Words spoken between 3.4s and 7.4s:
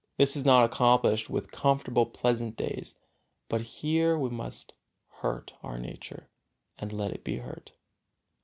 but here we must hurt our nature and let it be